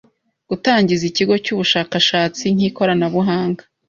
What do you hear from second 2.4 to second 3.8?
n’ikoranabuhanga